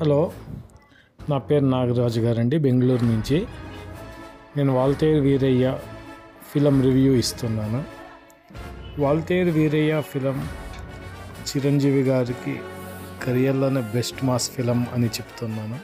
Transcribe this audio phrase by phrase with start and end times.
[0.00, 0.32] Hello
[1.30, 3.46] నా పేరు నాగరాజు గారండి బెంగళూరు నుంచి.
[4.56, 5.78] నేను వాల్తేరు వీరయ్య
[6.52, 7.84] ఫిలం రివ్యూ ఇస్తున్నాను.
[8.98, 10.48] వాల్తేరు వీరయ్య ఫిలం
[11.48, 12.56] చిరంజీవి గారికి
[13.24, 15.78] కెరియర్లోనే బెస్ట్ మాస్ ఫిలం అని చెప్తున్నాను.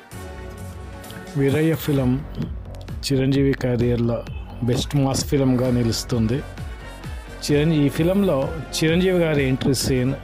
[1.41, 2.27] వీరయ్య ఫిలం
[2.91, 4.25] చిరంజీవి కెరియర్లో
[4.63, 6.43] బెస్ట్ మాస్ ఫిలంగా నిలుస్తుంది.
[7.45, 10.15] చిరంజీవి ఈ ఫిలంలో చిరంజీవి గారి ఎంట్రీ సీన్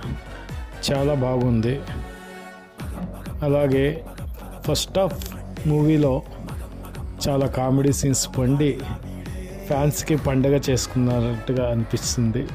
[0.91, 1.81] చాలా బాగుంది.
[3.43, 4.05] అలాగే
[4.69, 6.23] ఫస్ట్ ఆఫ్ మూవీలో
[7.29, 8.79] చాలా కామెడీ సీన్స్ పండి
[9.67, 12.47] ఫ్యాన్స్కి పండగ చేసుకున్నట్టుగా అనిపిస్తుంది.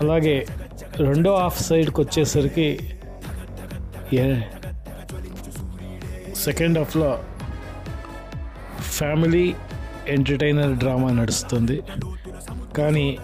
[0.00, 0.46] అలాగే
[0.96, 2.78] రెండో హాఫ్ సైడ్కి వచ్చేసరికి
[4.12, 4.40] ఏ-
[6.34, 7.18] సెకండ్ హాఫ్లో
[8.78, 9.54] ఫ్యామిలీ
[10.08, 11.82] ఎంటర్టైనర్ డ్రామా నడుస్తుంది.
[12.76, 13.18] కానీ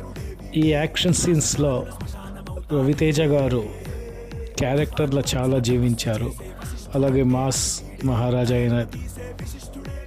[0.56, 1.87] ఈ యాక్షన్ సీన్స్లో
[2.73, 3.64] రవితేజ గారు
[4.59, 6.33] క్యారెక్టర్లు చాలా జీవించారు.
[6.95, 7.65] అలాగే మాస్
[8.05, 8.87] మహారాజా అయిన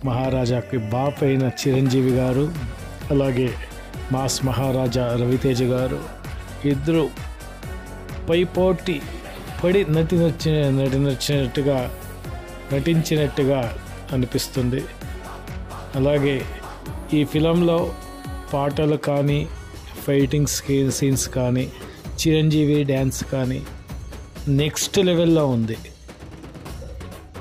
[0.06, 2.52] మహారాజాకి బాప్ అయిన చిరంజీవి గారు
[3.12, 3.50] అలాగే
[4.12, 6.00] మాస్ మహారాజా రవితేజ గారు
[6.66, 7.10] ఇద్దరు
[8.30, 9.02] పైపోటీ
[9.64, 11.92] పడి నటి నచ్చిన నటి నచ్చినట్టుగా
[12.74, 13.60] నటించినట్టుగా
[14.14, 14.82] అనిపిస్తుంది.
[15.96, 16.42] అలాగే
[17.14, 17.92] ఈ ఫిలంలో
[18.54, 19.48] పాటలు కానీ
[20.08, 20.48] ఫైటింగ్
[20.92, 21.72] సీన్స్ కానీ
[22.22, 23.62] చిరంజీవి డ్యాన్స్ కానీ
[24.48, 25.78] నెక్స్ట్ లెవెల్లో ఉంది.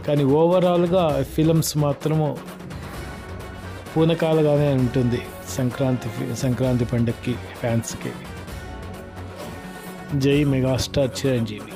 [0.06, 2.36] కానీ ఓవరాల్గా ఫిలిమ్స్ మాత్రము
[3.96, 8.12] పూనకాలుగానే ఉంటుంది సంక్రాంతి సంక్రాంతి పండుగకి ఫ్యాన్స్కి.
[10.18, 11.72] జై మెగాస్టార్ చిరంజీవి.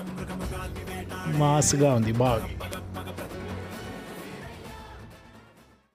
[1.38, 2.48] మాస్గా ఉంది బాగా.